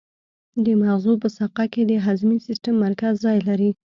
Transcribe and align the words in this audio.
د 0.65 0.65
مغزو 0.81 1.13
په 1.23 1.27
ساقه 1.37 1.65
کې 1.73 1.81
د 1.85 1.91
هضمي 2.05 2.37
سیستم 2.47 2.75
مرکز 2.85 3.13
ځای 3.25 3.37
لري. 3.47 3.69